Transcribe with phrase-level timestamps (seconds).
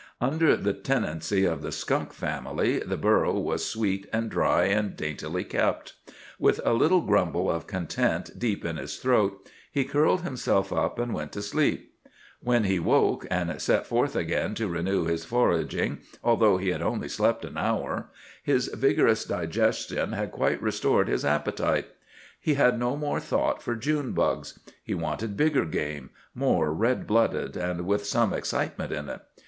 [0.19, 5.43] Under the tenancy of the skunk family the burrow was sweet and dry and daintily
[5.43, 5.93] kept.
[6.39, 11.13] With a little grumble of content deep in his throat he curled himself up and
[11.13, 11.93] went to sleep.
[12.41, 17.07] When he woke and set forth again to renew his foraging, although he had only
[17.07, 18.09] slept an hour,
[18.41, 21.85] his vigorous digestion had quite restored his appetite.
[22.39, 24.59] He had no more thought for June bugs.
[24.83, 29.21] He wanted bigger game, more red blooded and with some excitement in it.